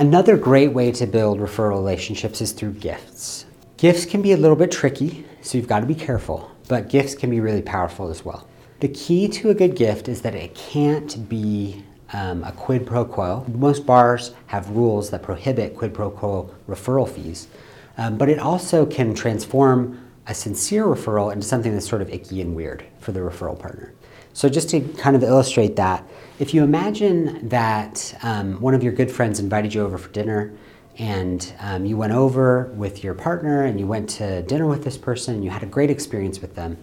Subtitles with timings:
[0.00, 3.44] Another great way to build referral relationships is through gifts.
[3.76, 7.14] Gifts can be a little bit tricky, so you've got to be careful, but gifts
[7.14, 8.48] can be really powerful as well.
[8.78, 11.84] The key to a good gift is that it can't be
[12.14, 13.44] um, a quid pro quo.
[13.54, 17.48] Most bars have rules that prohibit quid pro quo referral fees,
[17.98, 22.40] um, but it also can transform a sincere referral into something that's sort of icky
[22.40, 23.92] and weird for the referral partner.
[24.32, 26.08] So, just to kind of illustrate that,
[26.38, 30.52] if you imagine that um, one of your good friends invited you over for dinner
[30.98, 34.96] and um, you went over with your partner and you went to dinner with this
[34.96, 36.78] person and you had a great experience with them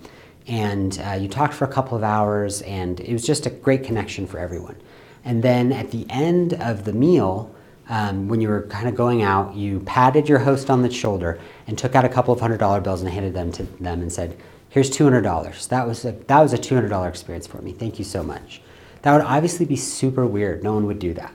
[0.47, 3.83] and uh, you talked for a couple of hours and it was just a great
[3.83, 4.75] connection for everyone.
[5.23, 7.53] And then at the end of the meal,
[7.89, 11.39] um, when you were kind of going out, you patted your host on the shoulder
[11.67, 14.11] and took out a couple of hundred dollar bills and handed them to them and
[14.11, 14.37] said,
[14.69, 15.67] "Here's two hundred dollars.
[15.67, 17.71] That was a that was a two hundred dollar experience for me.
[17.71, 18.61] Thank you so much."
[19.03, 20.63] That would obviously be super weird.
[20.63, 21.33] No one would do that,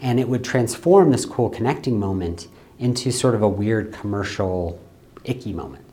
[0.00, 4.80] and it would transform this cool connecting moment into sort of a weird commercial
[5.24, 5.84] icky moment.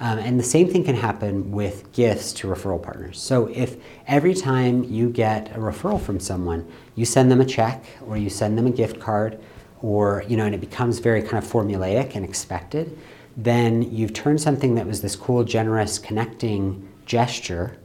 [0.00, 3.20] Um, and the same thing can happen with gifts to referral partners.
[3.20, 7.84] So if every time you get a referral from someone, you send them a check
[8.06, 9.38] or you send them a gift card,
[9.82, 12.98] or you know, and it becomes very kind of formulaic and expected,
[13.36, 17.76] then you've turned something that was this cool, generous, connecting gesture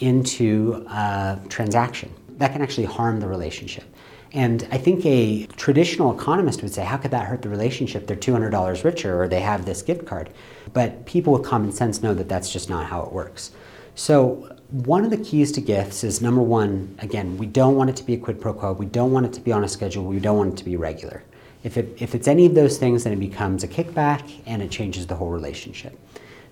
[0.00, 2.12] into a transaction.
[2.38, 3.84] That can actually harm the relationship.
[4.32, 8.06] And I think a traditional economist would say, how could that hurt the relationship?
[8.06, 10.30] They're $200 richer or they have this gift card.
[10.72, 13.50] But people with common sense know that that's just not how it works.
[13.96, 17.96] So, one of the keys to gifts is number one, again, we don't want it
[17.96, 18.72] to be a quid pro quo.
[18.72, 20.04] We don't want it to be on a schedule.
[20.04, 21.24] We don't want it to be regular.
[21.62, 24.70] If, it, if it's any of those things, then it becomes a kickback and it
[24.70, 25.98] changes the whole relationship.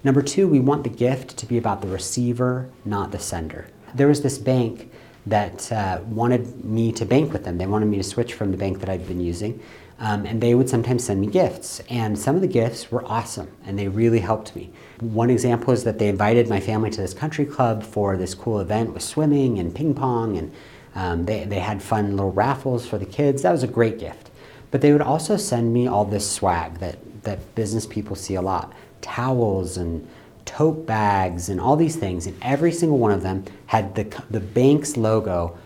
[0.05, 3.69] Number two, we want the gift to be about the receiver, not the sender.
[3.95, 4.91] There was this bank
[5.27, 7.59] that uh, wanted me to bank with them.
[7.59, 9.61] They wanted me to switch from the bank that I'd been using.
[10.01, 11.81] Um, and they would sometimes send me gifts.
[11.91, 14.71] And some of the gifts were awesome and they really helped me.
[15.01, 18.61] One example is that they invited my family to this country club for this cool
[18.61, 20.37] event with swimming and ping pong.
[20.39, 20.53] And
[20.95, 23.43] um, they, they had fun little raffles for the kids.
[23.43, 24.28] That was a great gift.
[24.71, 28.43] But they would also send me all this swag that, that business people see a
[28.43, 30.07] lot towels and
[30.45, 34.41] tote bags and all these things, and every single one of them had the, the
[34.41, 35.57] bank's logo,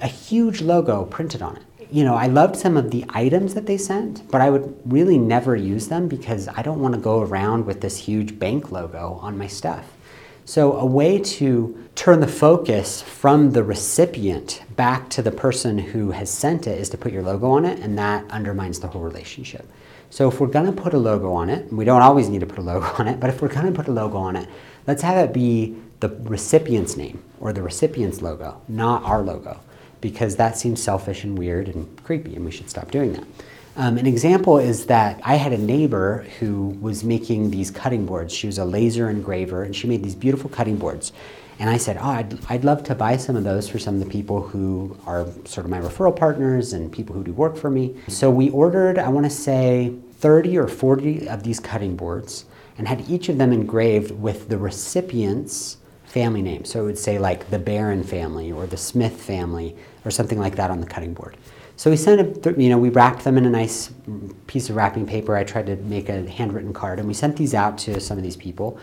[0.00, 1.62] a huge logo printed on it.
[1.90, 5.18] You know, I loved some of the items that they sent, but I would really
[5.18, 9.18] never use them because I don't want to go around with this huge bank logo
[9.20, 9.92] on my stuff.
[10.46, 16.10] So, a way to turn the focus from the recipient back to the person who
[16.10, 19.00] has sent it is to put your logo on it, and that undermines the whole
[19.00, 19.66] relationship.
[20.14, 22.46] So if we're going to put a logo on it, we don't always need to
[22.46, 24.48] put a logo on it, but if we're going to put a logo on it,
[24.86, 29.58] let's have it be the recipient's name or the recipient's logo, not our logo,
[30.00, 33.24] because that seems selfish and weird and creepy, and we should stop doing that.
[33.76, 38.32] Um, an example is that I had a neighbor who was making these cutting boards.
[38.32, 41.12] She was a laser engraver, and she made these beautiful cutting boards.
[41.58, 44.00] And I said, Oh, I'd, I'd love to buy some of those for some of
[44.00, 47.70] the people who are sort of my referral partners and people who do work for
[47.70, 47.96] me.
[48.08, 52.44] So we ordered, I want to say, 30 or 40 of these cutting boards
[52.78, 55.78] and had each of them engraved with the recipient's
[56.14, 56.64] family name.
[56.64, 60.54] So it would say like the Barron family or the Smith family or something like
[60.54, 61.36] that on the cutting board.
[61.76, 63.90] So we sent it, you know, we wrapped them in a nice
[64.46, 65.36] piece of wrapping paper.
[65.36, 68.22] I tried to make a handwritten card and we sent these out to some of
[68.22, 68.78] these people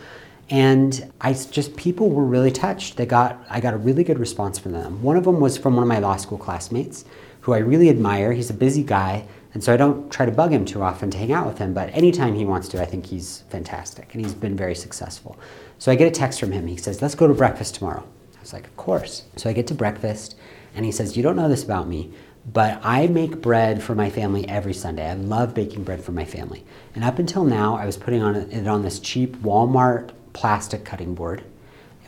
[0.50, 2.98] and I just people were really touched.
[2.98, 5.02] They got I got a really good response from them.
[5.02, 7.06] One of them was from one of my law school classmates,
[7.40, 8.32] who I really admire.
[8.32, 11.18] He's a busy guy, and so I don't try to bug him too often to
[11.18, 11.74] hang out with him.
[11.74, 15.38] But anytime he wants to, I think he's fantastic, and he's been very successful.
[15.78, 16.66] So I get a text from him.
[16.66, 18.04] He says, "Let's go to breakfast tomorrow."
[18.36, 20.36] I was like, "Of course." So I get to breakfast,
[20.74, 22.10] and he says, "You don't know this about me."
[22.52, 25.08] But I make bread for my family every Sunday.
[25.08, 26.64] I love baking bread for my family.
[26.92, 31.42] And up until now, I was putting it on this cheap Walmart plastic cutting board.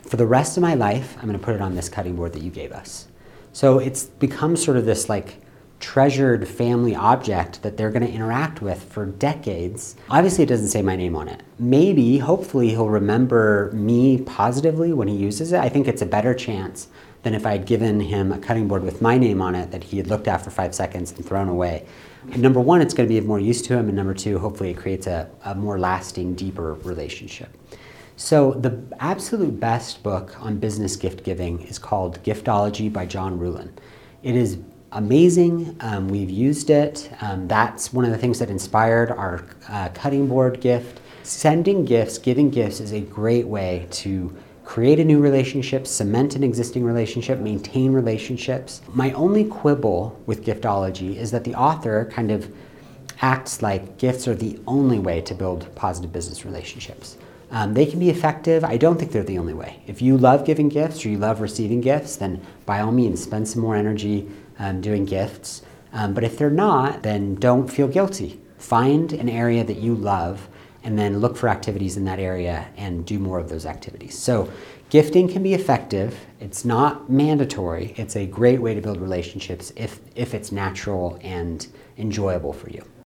[0.01, 2.33] For the rest of my life, I'm going to put it on this cutting board
[2.33, 3.07] that you gave us.
[3.53, 5.41] So it's become sort of this like
[5.79, 9.95] treasured family object that they're going to interact with for decades.
[10.09, 11.43] Obviously, it doesn't say my name on it.
[11.59, 15.59] Maybe, hopefully, he'll remember me positively when he uses it.
[15.59, 16.87] I think it's a better chance
[17.23, 19.83] than if I had given him a cutting board with my name on it that
[19.83, 21.85] he had looked at for five seconds and thrown away.
[22.35, 24.71] Number one, it's going to be of more use to him, and number two, hopefully,
[24.71, 27.49] it creates a, a more lasting, deeper relationship.
[28.15, 33.71] So, the absolute best book on business gift giving is called Giftology by John Ruhlin.
[34.23, 34.57] It is
[34.95, 35.75] amazing.
[35.81, 37.11] Um, we've used it.
[37.21, 41.01] Um, that's one of the things that inspired our uh, cutting board gift.
[41.23, 46.43] Sending gifts, giving gifts is a great way to create a new relationship, cement an
[46.43, 48.81] existing relationship, maintain relationships.
[48.93, 52.51] My only quibble with Giftology is that the author kind of
[53.21, 57.17] acts like gifts are the only way to build positive business relationships.
[57.51, 58.63] Um, they can be effective.
[58.63, 59.81] I don't think they're the only way.
[59.87, 63.47] If you love giving gifts or you love receiving gifts, then by all means spend
[63.47, 64.27] some more energy
[64.59, 65.61] um, doing gifts.
[65.93, 68.41] Um, but if they're not, then don't feel guilty.
[68.57, 70.47] Find an area that you love
[70.83, 74.17] and then look for activities in that area and do more of those activities.
[74.17, 74.51] So,
[74.89, 76.19] gifting can be effective.
[76.39, 77.93] It's not mandatory.
[77.97, 81.65] It's a great way to build relationships if, if it's natural and
[81.97, 82.83] enjoyable for you.